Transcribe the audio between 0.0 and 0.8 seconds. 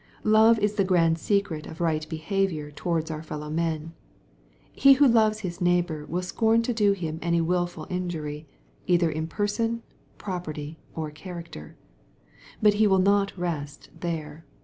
Love is